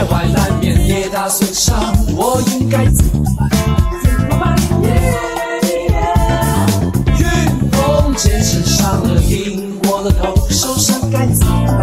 [0.00, 1.76] 在外难免跌打损伤，
[2.16, 3.50] 我应该怎么办？
[4.02, 4.56] 怎么办？
[4.82, 4.88] 耶
[5.90, 5.94] 耶！
[7.18, 11.79] 运动健身伤了，硬过了头，受伤该怎么？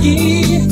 [0.00, 0.71] sair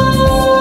[0.00, 0.53] Música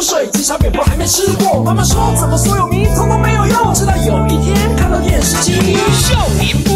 [0.00, 1.62] 水，鸡小扁包还没吃过。
[1.62, 3.74] 妈妈说，怎么所有迷通都没有用？
[3.74, 6.75] 直到有一天看到电视机，笑宁。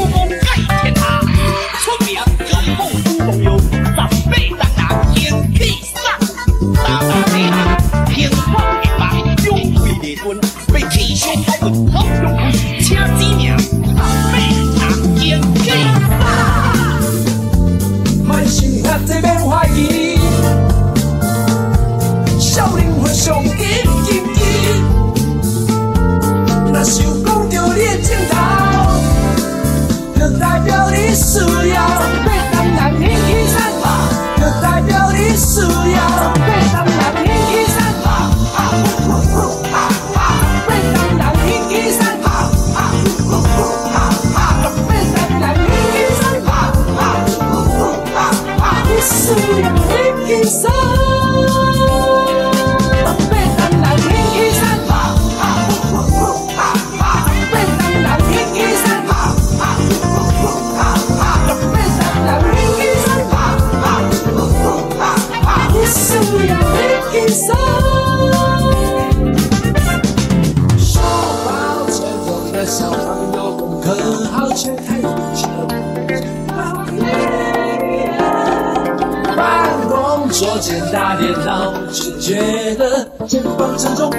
[80.50, 84.11] 坐车打电脑，只觉得肩膀沉重。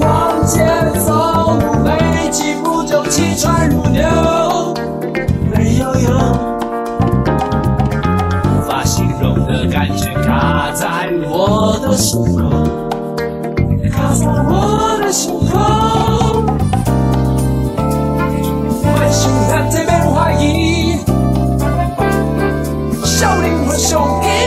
[0.00, 1.54] 往前走，
[1.84, 4.02] 每几步就气喘如牛，
[5.54, 6.16] 没有油，
[8.42, 12.61] 无法形容的感觉卡在我的胸口。
[23.78, 24.41] Show me.